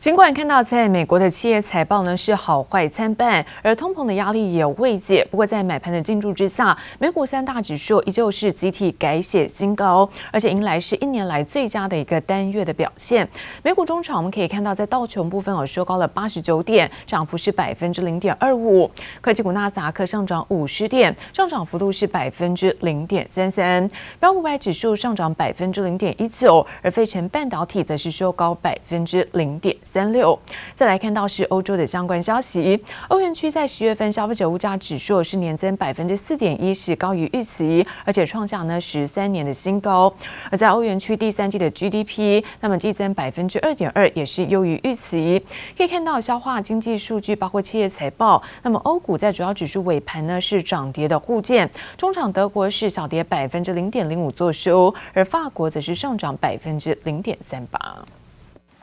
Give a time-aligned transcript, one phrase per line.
[0.00, 5.26] 尽管看到在美国的企业财报呢是好坏参半，而通膨的压力也未解。
[5.28, 13.28] 不过在买盘的进驻之下，美股三大指数依旧是集体改写新高，而且迎来是一年来最佳的一个单月的表现。
[13.64, 18.88] 美股中场我们可以看到，在道琼部分哦收高了八十九点，涨幅是百分之零点二五。
[19.20, 23.90] 科技股纳斯达克上涨五十点，上涨幅度是百分之零点三三。
[24.20, 30.38] 标普五百指数上涨百分之零点一九，而费城半导体则是收高百分之零点三六，
[30.76, 32.80] 再来看到是欧洲的相关消息。
[33.08, 40.14] 欧元区在十月份消费者物价指数是年增百分之四点一，是高于预期，而且创下呢十三年的新高。
[40.52, 45.44] 而在欧元区第三季的 GDP，那么季增百分之二点二，也是优于预期。
[45.76, 48.40] 可以看到消化经济数据，包括企业财报。
[48.62, 57.98] 那么欧股在主要指数尾盘呢是涨跌的互见，中场德国是小跌百分之零点零五作收，而法国则是上涨百分之零点三八。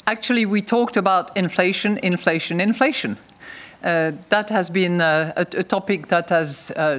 [0.06, 3.16] Actually, we talked about inflation, inflation, inflation.
[3.82, 6.98] Uh, that has been uh, a, a topic that has uh,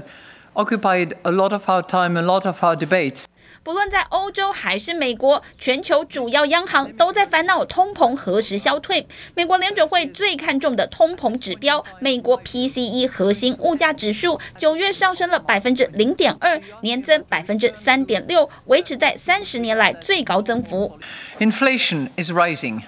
[0.55, 3.25] occupied a lot of our time, a lot of our debates.
[3.63, 9.05] 不论在欧洲还是美国，全球主要央行都在烦恼通膨何时消退。
[9.35, 20.97] 美国联准会最看重的通膨指标——美国 PCE 核心物价指数，九月上升了百分之零点二，年增百分之三点六，维持在三十年来最高增幅。
[21.39, 22.81] Inflation is rising.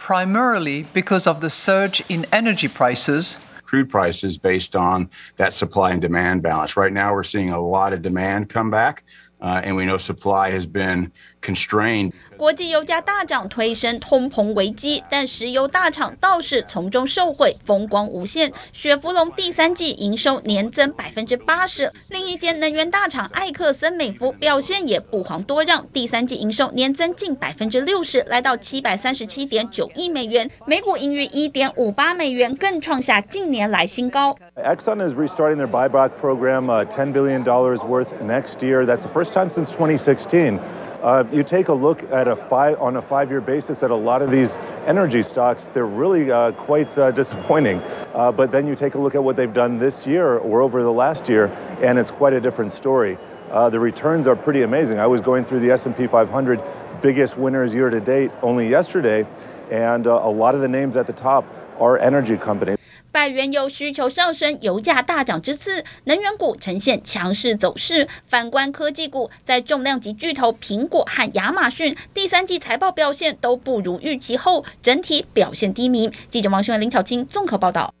[0.00, 3.38] primarily because of the surge in energy prices.
[3.62, 6.74] Crude prices based on that supply and demand balance.
[6.74, 9.04] Right now, we're seeing a lot of demand come back,
[9.40, 11.10] and we know supply has been
[11.42, 12.12] constrained.
[12.36, 18.52] 国际油价大涨，推升通膨危机，但石油大厂倒是从中受惠，风光无限。
[18.72, 34.36] 雪佛龙第三季营收年增百分之八十，另一间能源大厂艾克森美孚表现也不遑多让，第三季营收年增近百分之六十，来到七百三十七点九亿美元，每股盈余一点五八美元，更创下近年来新高。
[34.56, 38.84] Exxon is restarting their buyback program, uh, ten billion dollars worth next year.
[38.84, 40.58] That's the first time since 2016.
[40.58, 44.20] Uh, you take a look at a five on a five-year basis at a lot
[44.20, 47.78] of these energy stocks, they're really uh, quite uh, disappointing.
[48.14, 50.82] Uh, but then you take a look at what they've done this year or over
[50.82, 51.46] the last year,
[51.80, 53.16] and it's quite a different story.
[53.50, 54.98] Uh, the returns are pretty amazing.
[54.98, 56.60] I was going through the S&P 500
[57.00, 59.26] biggest winners year to date only yesterday,
[59.70, 61.46] and uh, a lot of the names at the top
[61.78, 62.79] are energy companies.
[63.12, 68.08] 拜原油需求上升，油价大涨之次，能源股呈现强势走势。
[68.28, 76.10] 反观科技股，在重量级巨头苹果和亚马逊第三季财报表现都不如预期后，整体表现低迷。
[76.28, 77.92] 记者王新文、林巧清综合报道。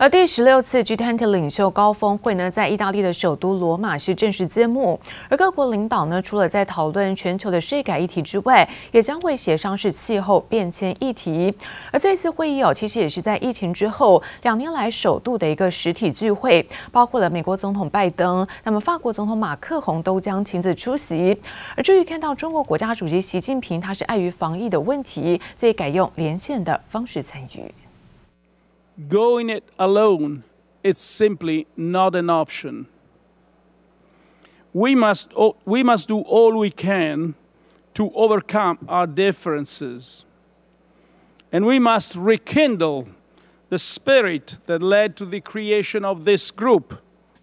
[0.00, 4.98] 而第十六次 G20 领袖高峰会呢，在意大利的首都罗马是正式揭幕。
[5.28, 11.54] 而各国领导呢，除了在讨论全球的税改议题之外，也将会协商是气候变迁议题。
[11.90, 21.38] 而这次会议哦，其实也是在疫情之后两年来首度的一个实体聚会，包括了美国总统拜登，那么法国总统马克宏都将亲自出席。
[21.76, 27.70] 而至于看到中国国家主席习近平，他是碍于防疫的问题，所以改用连线的方式参与。
[29.08, 30.44] Going it alone,
[30.82, 32.86] it's simply not an option.
[34.72, 35.32] We must,
[35.64, 37.34] we must do all we can
[37.94, 40.24] to overcome our differences.
[41.52, 43.08] And we must rekindle
[43.68, 47.00] the spirit that led to the creation of this group.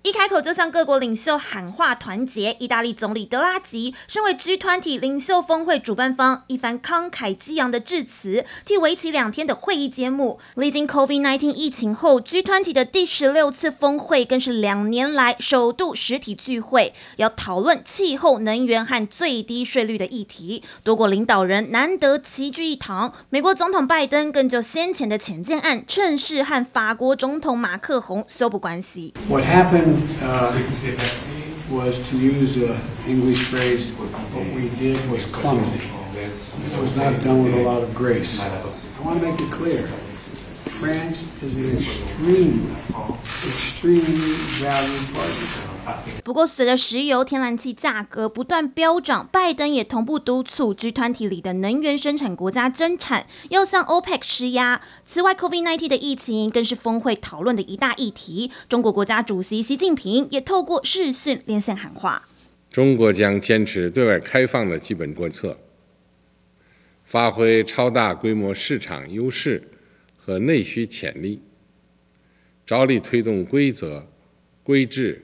[0.08, 10.40] 一开口就向各国领袖喊话团结，意大利总理德拉吉身为 G20 领袖峰会主办方，一番慷慨激昂的致辞，替为期两天的会议揭幕。
[10.56, 20.64] 历经 COVID-19 疫情后，G20 的第十六次峰会更是两年来首度实体聚会，要讨论气候、能源和最低税率的议题。
[20.86, 29.14] 多国领导人难得齐聚一堂，美国总统拜登更就先前的潜舰案，趁势和法国总统马克宏修补关系。
[29.28, 29.97] What happened?
[30.22, 30.54] Uh,
[31.70, 35.90] was to use an English phrase, what we did was clumsy.
[36.16, 38.40] It was not done with a lot of grace.
[38.40, 38.50] I
[39.04, 39.88] want to make it clear.
[39.88, 42.76] France is an extremely,
[43.48, 45.77] extremely valued partner.
[46.24, 54.82] 不过，随着石油、天然气价格不断飙涨，拜登也同步督促 G 团体里的能源生产国家增产，要向 OPEC 施压。
[55.06, 58.52] 此外，COVID-19 的疫情更是峰会讨论的一大议题。
[58.68, 62.28] 中国国家主席习近平也透过视讯连线喊话：
[62.70, 65.58] 中国将坚持对外开放的基本国策，
[67.04, 69.64] 发挥超大规模市场优势
[70.18, 71.42] 和内需潜力，
[72.66, 74.08] 着力推动规则、
[74.64, 75.24] 规制。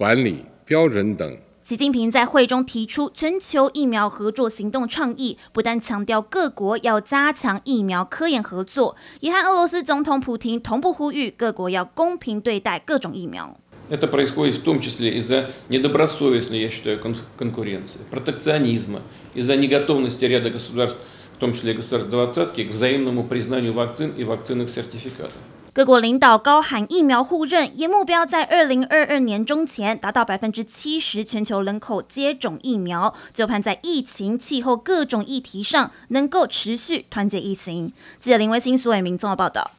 [0.00, 13.56] 管理标准等 习近平在会中提出全球疫苗合作行动倡议，不但强调各国要加强疫苗科研合作，也和俄罗斯总统普亭同步呼吁各国要公平对待各种疫苗。
[13.90, 17.00] Это происходит в том числе из-за недобросовестной, я считаю,
[17.36, 19.00] конкуренции, протекционизма,
[19.34, 21.00] из-за неготовности ряда государств,
[21.36, 25.32] в том числе государств двадцатки, к взаимному признанию вакцин и вакцинных сертификатов.
[25.73, 37.93] 各国领导高喊疫苗互认，也目标在二零二二年中前达到百分之七十全球人口接种疫苗，就盼在疫情、气候各种议题上能够持续团结疫情。
[38.19, 39.71] 记者林维新、苏伟明综合报道。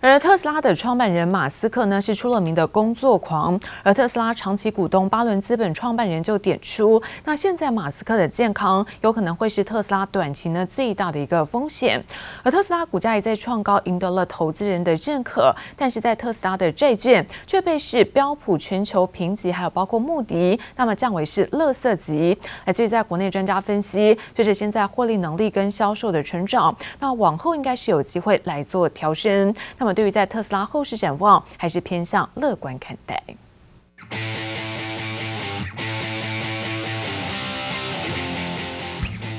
[0.00, 12.02] 而特斯拉的创办人马斯克呢，是出了名的工作狂，而特斯拉长期股东巴伦资本创办人就点出，那现在马斯克的健康有可能会是特斯拉短期呢最大的一个风险。
[12.42, 22.38] 而特斯拉股价也在创高，赢得了投资人的认可，但是在特斯拉的债券却被是标普全球评级，还有包括穆迪，那么降为是垃圾级。
[22.66, 29.54] 来自于在国内专家分析，随着现在获利能力跟销售的成长，那往后应该是有机会来做调升。
[29.78, 33.22] 那么对于在特斯拉后市展望，还是偏向乐观看待。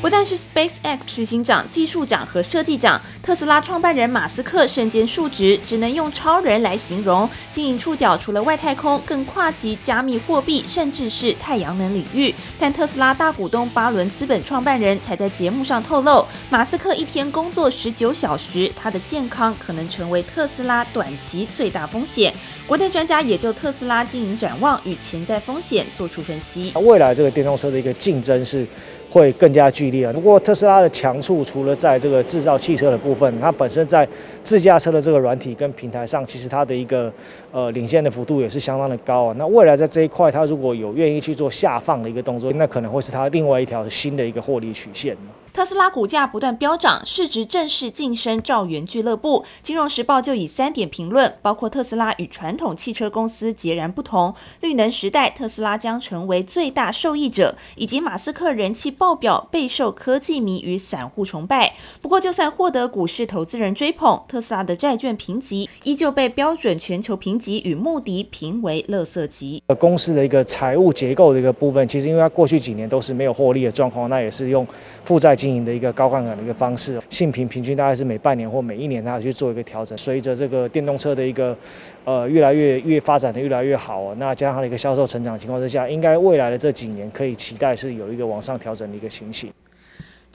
[0.06, 7.28] 不但是 SpaceX 执行长、技术长和设计长，特斯拉创办人马斯克身兼数职，只能用超人来形容。
[7.52, 12.32] 经营触角除了外太空，更跨及加密货币，甚至是太阳能领域。
[12.60, 22.32] 但特斯拉大股东巴伦资本创办人才在节目上透露，马斯克一天工作十九小时，他的健康可能成为特斯拉短期最大风险。
[22.68, 26.72] 国内专家也就特斯拉经营展望与潜在风险做出分析。
[26.76, 28.68] 未来这个电动车的一个竞争是。
[29.16, 30.12] 会更加剧烈啊。
[30.12, 34.06] 不过特斯拉的强处，除了在这个制造汽车的部分，它本身在
[34.44, 37.10] 自驾车的这个软体跟平台上，其实它的一个
[37.54, 39.36] 呃领先的幅度也是相当的高啊。
[39.38, 45.16] 那未来在这一块，它如果有愿意去做下放的一个动作，那可能会是它另外一条新的一个获利曲线。
[45.56, 49.46] 特斯拉股价不断飙涨，市值正式晋升兆元俱乐部。
[49.64, 61.74] 金融时报就以三点评论，包括特斯拉与传统汽车公司截然不同，绿能时代特斯拉将成为最大受益者，以及马斯克人气爆表，备受科技迷与散户崇拜。
[62.02, 69.64] 不过，就算获得股市投资人追捧，特斯拉的债券评级依旧被标准全球评级与穆迪评为垃圾级。
[69.80, 74.68] 公司的一个财务结构的一个部分，其实因为它过去几年都是没有获利的状况，那也是用
[75.06, 75.34] 负债。
[75.46, 79.96] 经营的一个高杠杆的一个方式，性平平均大概是每半年或每一年，它要去做一个调整。
[79.96, 81.56] 随着这个电动车的一个
[82.04, 89.52] 呃越来越越发展的越来越好，那加上它的一个销售成长情况之下，应该未来的这几年可以期待是有一个往上调整的一个情形。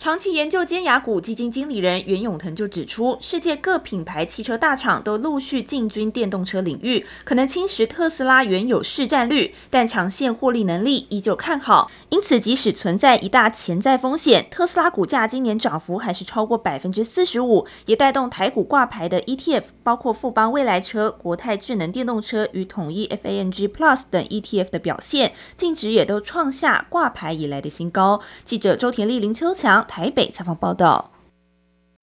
[0.00, 11.90] 长期研究尖牙股基金经理人袁永腾就指出，世界各品牌汽车大厂都陆续进军电动车领域，可能侵蚀特斯拉原有市占率，但长线获利能力依旧看好。
[12.08, 28.22] 因此，即使存在一大潜在风险，特斯拉股价今年涨幅还是超过百分之四十五，也带动台股挂牌的 ETF，包括富邦未来车、国泰智能电动车与统一 FANG Plus 等 ETF 的表现，净值也都创下挂牌以来的新高。
[28.46, 29.86] 记者周田丽、林秋强。
[29.90, 31.10] 台北采访报道。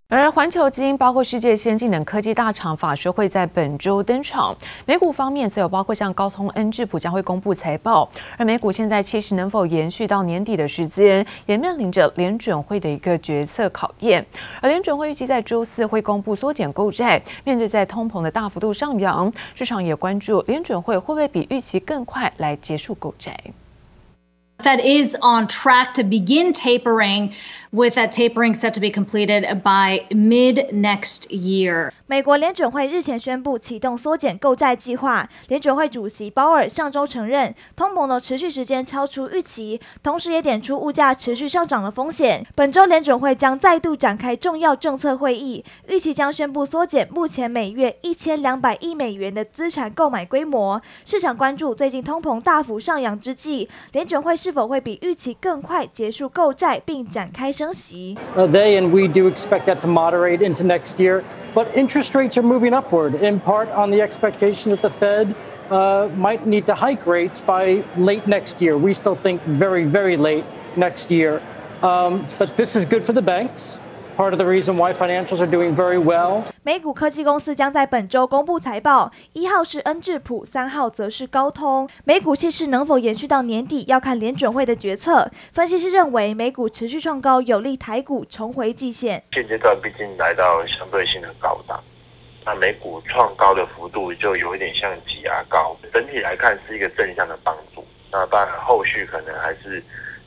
[0.09, 4.55] 而环球金包括世界先进等科技大厂法说会在本周登场。
[4.85, 8.09] 美股方面则有包括像高通、恩智浦将会公布财报。
[8.37, 14.25] 而美股现在其实能否延续到年底的时间，也面临着联准会的一个决策考验。
[14.61, 17.21] 而联准会预计在周四会公布缩减购债。
[17.43, 23.37] 面对在通膨的大幅度上扬，市场也关注联准会会不会比预期更快来结束购债。
[24.59, 27.31] Fed is on track to begin tapering,
[27.71, 31.91] with that tapering set to be completed by mid next year.
[32.05, 35.27] 美国联准会日前宣布启动缩减购债计划。
[35.49, 42.45] 联准会主席鲍尔上周承认，通膨的持续时间超出预期，同时也点出物价持续上涨的风险。
[42.55, 50.81] 本周联准会将再度展开重要政策会议，预期将宣布缩减目前每月一千两百亿美元的资产购买规模。
[51.03, 62.73] 市场关注最近通膨大幅上扬之际，联准会是否会比预期更快结束购债并展开升升息？They and we do expect that to moderate into next year, but interest rates are moving
[62.73, 65.35] upward in part on the expectation that the Fed
[65.69, 68.77] uh, might need to hike rates by late next year.
[68.77, 70.45] We still think very, very late
[70.77, 71.41] next year.
[71.81, 73.79] Um, but this is good for the banks.
[74.15, 76.45] Part of the reason why financials are doing very well.
[76.67, 81.89] 美股科技公司将在本周公布财报，一号是恩智浦，三号则是高通。
[82.03, 85.31] 美股气势能否延续到年底，要看联准会的决策。
[85.53, 89.23] 分析师认为，美股持续创高，有利台股重回季线。
[89.31, 91.81] 现阶段毕竟来到相对性的高档，
[92.43, 95.73] 那美股创高的幅度就有一点像挤牙膏。
[95.93, 97.81] 整体来看是一个正向的帮助。
[98.11, 99.81] 那当然后续可能还是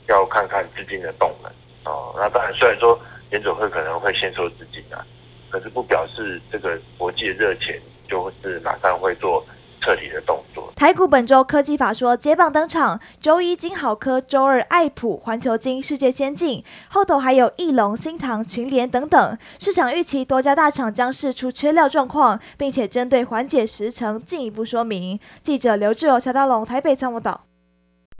[0.08, 1.52] 要看看资金的动能
[1.84, 2.14] 哦。
[2.16, 5.04] 那当然，虽然说联准会可能会先收资金啊，
[5.50, 7.78] 可是不表示这个国际热钱
[8.08, 9.44] 就是马上会做。
[9.82, 10.70] 彻底的动作。
[10.76, 19.38] 台股本周科技法说接棒登场，周一金好科，周二爱普、环球金、世界先进，后头还有翼龙、新唐、群联等等。
[19.58, 25.18] 市场预期多家大厂将释出缺料状况，并且针对缓解时程进一步说明。
[25.40, 27.46] 记者刘志友、乔大龙台北参谋导。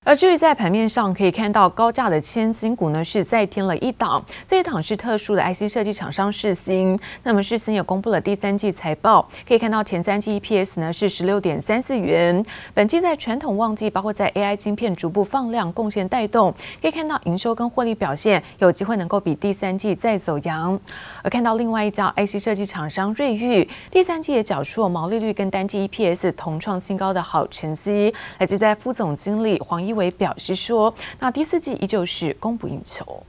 [0.02, 4.24] 而至于在盘面上可以看到高价的千金股呢，是再添了一档。
[4.48, 6.98] 这一档是特殊的 IC 设计厂商世芯。
[7.22, 12.42] 那么世芯也公布了第三季财报，可以看到前三季 EPS 呢是十六点三四元。
[12.72, 20.80] 本季在传统旺季，包括在 AI 晶片逐步放量贡献带动，可以看到营收跟获利表现有机会能够比第三季再走扬。
[21.22, 28.12] 而看到另外一家 IC 设计厂商瑞昱，第三季也缴出了毛利率跟单季 EPS 同创新高的好成绩。
[28.38, 33.24] 来自在副总经理黄一维表示说，那第四季依旧是供不应求。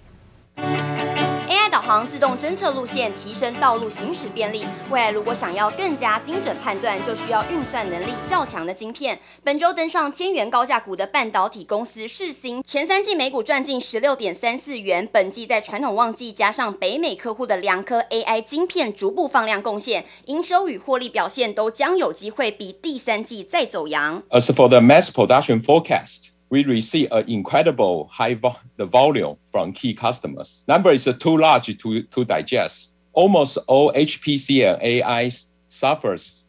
[0.57, 4.63] AI 导航自动侦测路线，提升道路行驶便利。
[4.89, 9.19] 未来如果想要更加精准判断，就需要运算能力较强的晶片。
[9.43, 15.05] 本周登上千元高价股的半导体公司世芯，前三季每股赚近十六点三四元。
[15.11, 24.23] 本季在传统旺季加上北美客户的两颗 AI 晶片逐步放量贡献，营收与获利表现都将有机会比第三季再走扬。
[24.29, 26.30] As for the mass production forecast.
[26.51, 30.65] We receive an incredible high vo the volume from key customers.
[30.67, 32.93] Number is too large to, to digest.
[33.13, 35.31] Almost all HPC and AI
[35.69, 36.43] suffers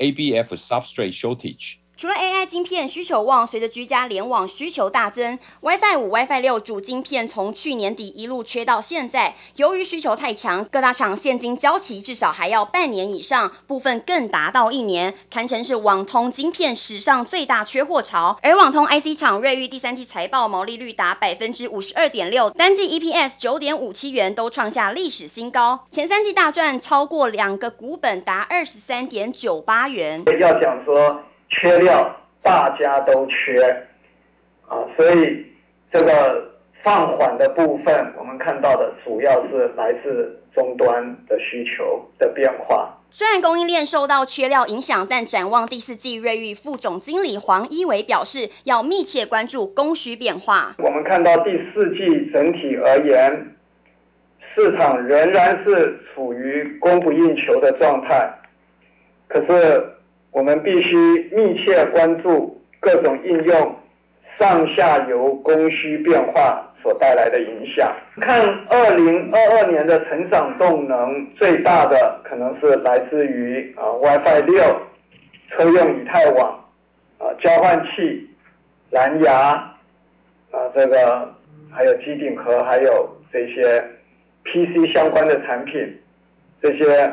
[0.00, 1.80] ABF substrate shortage.
[1.96, 9.36] 除了 AI 晶片需求旺，随着居家联网需求大增，WiFi 五、WiFi 六主晶片从去年底一路缺到现在。
[9.54, 18.36] 由于需求太强，各大厂现金交期至少还要半年以上，部分更达到一年，堪称是网通晶片史上最大缺货潮。
[18.42, 30.24] 而网通 IC 厂瑞昱第三季财报毛利率达百分之五十二点六，单季 EPS 九点五七元都创下历史新高，前三季大赚超过两个股本，达二十三点九八元。
[30.40, 31.20] 要讲说。
[31.48, 33.86] 缺料，大家都缺，
[34.68, 35.46] 啊，所以
[35.92, 36.50] 这个
[36.82, 42.98] 放缓的部分，我们看到的主要是来自终端的需求的变化。
[43.10, 50.74] 虽然供应链受到缺料影响，但展望第四季，瑞昱副总经理黄一维表示，要密切关注供需变化。
[50.78, 53.54] 我们看到第四季整体而言，
[54.54, 58.34] 市场仍然是处于供不应求的状态，
[59.28, 59.93] 可是。
[60.34, 60.96] 我们必须
[61.30, 63.76] 密切关注各种应用
[64.36, 67.94] 上下游供需变化所带来的影响。
[68.20, 74.60] 看二零二二年的成长动能最大的可能是来自于啊 WiFi 六、
[75.50, 76.64] 车用以太网、
[77.18, 78.28] 啊交换器、
[78.90, 79.34] 蓝牙
[80.50, 81.32] 啊这个
[81.70, 83.80] 还有机顶盒，还有这些
[84.42, 85.96] PC 相关的产品，
[86.60, 87.12] 这些。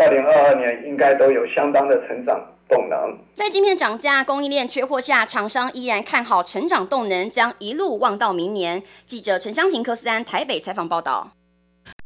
[0.00, 3.18] 二零二二年应该都有相当的成长动能。
[3.34, 8.82] 在晶片涨价、供应链缺货下，厂商依然看好成长动能，将一路旺到明年。
[9.04, 11.32] 记者陈湘婷、柯思安台北采访报道。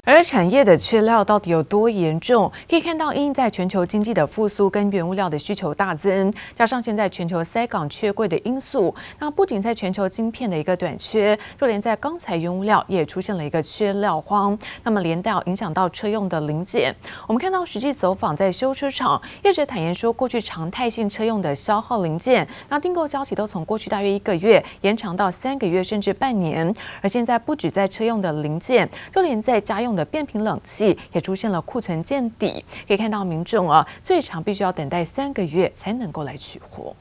[0.06, 2.52] 而产业的缺料到底有多严重？
[2.68, 14.56] 可以看到，因在全球经济的复苏跟原物料的需求大增，加上现在全球塞港缺柜的因素，那不仅在全球晶片的一个短缺，就连在钢材原物料也出现了一个缺料荒。
[14.82, 16.94] 那么连带影响到车用的零件。
[17.26, 26.74] 我们看到实际走访在修车厂，业者坦言说，过去常态性车用的消耗零件，那订购交期都从过去大约一个月延长到三个月甚至半年。
[27.00, 36.94] 而现在不止在车用的零件，就连在家用的变频冷气也出现了库存见底，可以看到民众啊，最长必须要等待三个月才能够来取货。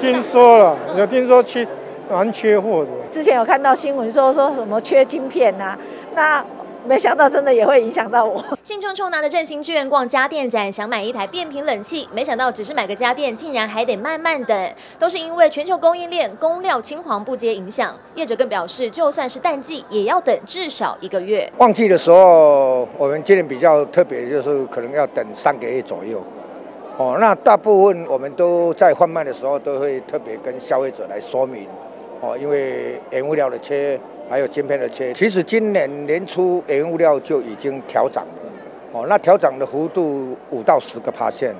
[0.00, 1.66] 听说了，有听说缺
[2.10, 2.90] 蛮缺货的。
[3.10, 5.78] 之前有看到新闻说说什么缺晶片呐、啊，
[6.14, 6.44] 那。
[6.86, 8.42] 没想到真的也会影响到我。
[8.62, 17.96] 兴冲冲拿着振兴券逛家电展，想买一台变频冷气，没想到只是买个家电，竟然还得慢慢等，都是因为全球供应链供料青黄不接影响。
[18.14, 21.50] 业者更表示，就算是淡季，也要等至少一个月。
[21.56, 26.22] 旺季的时候，我们今年比较特别，就是可能要等三个月左右。
[26.98, 31.66] 哦，那大部分我们都在贩卖的时候，都会特别跟消费者来说明。
[32.20, 33.98] 哦，因为原物料的缺。
[34.26, 38.50] 还有晶片的缺，其实今年年初原物料就已经调涨了，
[38.90, 41.52] 哦，那调涨的幅度五到十个 percent，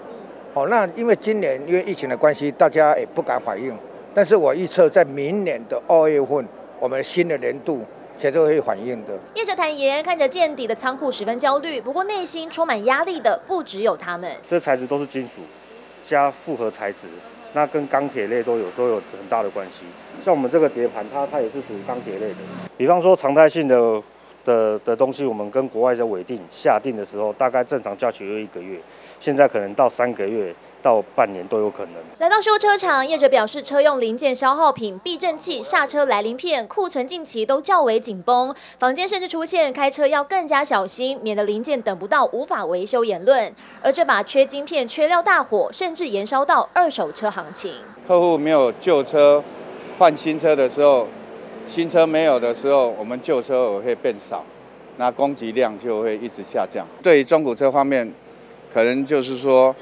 [0.55, 3.77] 哦，那因为今年因为疫情的关系，大家也不敢反应，
[4.15, 6.49] 但是我预测在明年的二月份，
[6.81, 7.83] 我们新的年度
[8.17, 9.13] 绝对会反应的。
[9.35, 14.31] 业者坦言，看着见底的仓库十分焦虑，不过内心充满压力的不只有他们。
[14.49, 15.43] 这材质都是金属
[16.03, 17.09] 加复合材质，
[17.53, 19.85] 那跟钢铁类都有都有很大的关系。
[20.23, 22.37] 像我们这个碟盘，它它也是属于钢铁类的。
[22.77, 24.03] 比方说常态性的
[24.45, 28.79] 的的东西，我们跟国外的委定下定的时候，大概正常价期约一个月，
[29.19, 30.55] 现在可能到三个月。
[30.85, 31.95] 到半年都有可能。
[32.19, 43.51] 来到修车厂，业者表示，车用零件消耗品、避震器、刹车来临片库存近期都较为紧绷，房间甚至出现开车要更加小心，免得零件等不到无法维修言论。
[43.81, 47.77] 而这把缺晶片、缺料大火，甚至延烧到二手车行情。
[48.07, 49.43] 客户没有旧车
[49.99, 51.07] 换新车的时候，
[51.67, 54.45] 新车没有的时候，我们旧车会变少，
[54.97, 56.87] 那供给量就会一直下降。
[57.03, 58.13] 对于中古车方面，
[58.73, 59.75] 可能就是说。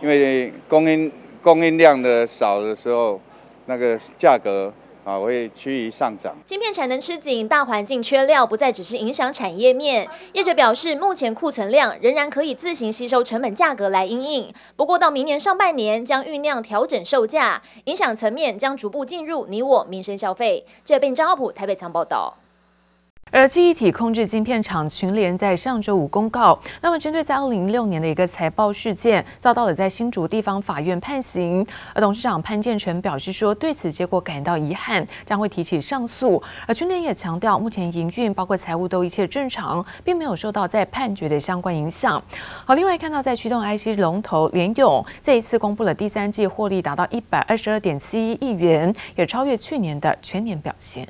[0.00, 1.10] 因为供应
[1.42, 3.20] 供应量的少的时候，
[3.66, 4.72] 那个价格
[5.08, 6.36] 啊会趋于上涨。
[6.44, 10.06] 晶片产能吃紧，大环境缺料不再只是影响产业面。
[10.34, 14.52] 业者表示，目前库存量仍然可以自行吸收成本价格来应应。
[14.76, 20.66] 不过到明年上半年将酝酿调整售价，影响层面将逐步进入你我民生消费。
[20.84, 22.36] 这边张浩普台北仓报道。
[23.30, 31.66] 而记忆体控制晶片厂群联在上周五公告，那么针对在二零一六年的一个财报事件，遭到了在新竹地方法院判刑。
[31.92, 36.42] 而董事长潘建成表示说，对此结果感到遗憾，将会提起上诉。
[36.66, 42.22] 而群联也强调，目前营运包括财务都一切正常，并没有受到在判决的相关影响。
[42.64, 51.06] 好，另外看到在驱动 IC 龙头联咏这一次公布了第三季获利达到一百二十二点七一亿元，也超越去年的全年表现。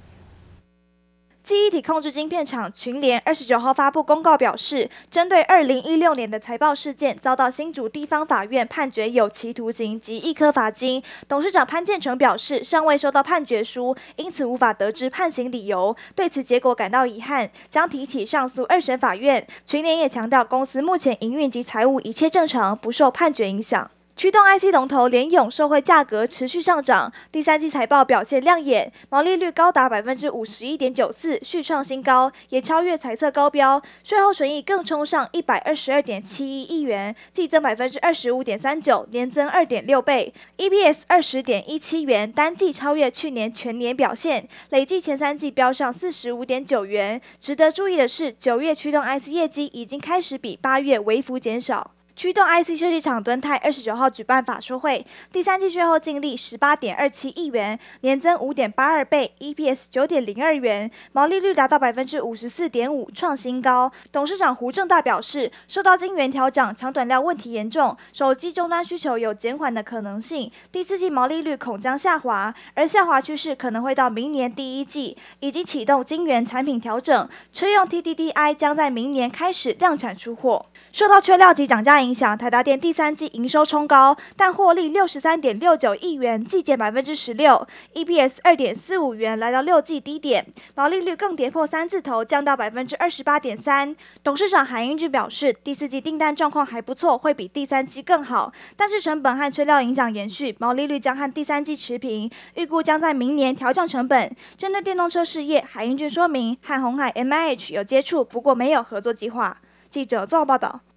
[1.49, 11.03] 记忆体控制晶片厂群联二十九号发布公告表示，针对二零一六年的财报事件，遭到新竹地方法院判决有期徒刑及易科罚金。
[11.27, 19.47] 董事长潘建成表示，尚未收到判决书，因此无法得知判刑理由，对此结果感到遗憾，将提起上诉二审法院。
[19.65, 23.91] 群联也强调，公司目前营运及财务一切正常，不受判决影响。
[24.19, 33.81] 驱动 IC 龙头联咏受惠价格持续上涨，第三季财报表现亮眼，毛利率高达百分之五十一点九四，续创新高，也超越财测高标。
[34.03, 47.21] 税后损益更冲上一百二十二点七一亿元，季增百分之二十五点三九，年增二点六倍，EPS 二十点一七元，单季超越去年全年表现，累计前三季飙上四十五点九元。
[47.39, 51.93] 值得注意的是，九月驱动 IC 业绩已经开始比八月微幅减少。
[52.19, 63.93] 驱动 IC 设计厂敦泰二十九号举办法说会，第三季税后净利十八点二七亿元，年增五点八二倍，EPS 九点零二元，毛利率达到百分之五十四点五，创新高。
[64.11, 80.67] 董事长胡正大表示，受到晶圆调涨、抢短料问题严重，手机终端需求有减缓的可能性，第四季毛利率恐将下滑，而下滑趋势可能会到明年第一季，以及启动晶圆产品调整，车用 TDDI 将在明年开始量产出货。
[80.91, 93.95] 受到缺料及涨价影影响，台达电第三季营收冲高，但获利六十三点六九亿元，季减百分之十六，EPS 二点四五元，来到六季低点，毛利率更跌破三字头，降到百分之二十八点三。
[94.25, 104.35] 董事长韩英俊表示，第四季订单状况还不错，会比第三季更好，但是成本和缺料影响延续，毛利率将和第三季持平，预估将在明年调降成本。
[104.57, 109.59] 针对电动车事业，韩英俊说明，和鸿海 MIH 有接触，不过没有合作计划。
[109.91, 110.88] 记者赵报道。